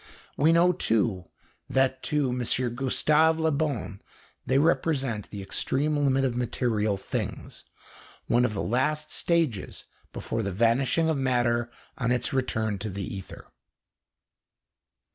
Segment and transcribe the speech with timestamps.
[0.35, 1.25] We know, too,
[1.69, 2.39] that to M.
[2.73, 4.01] Gustave Le Bon
[4.47, 7.63] they represent the extreme limit of material things,
[8.25, 11.69] one of the last stages before the vanishing of matter
[11.99, 13.51] on its return to the ether.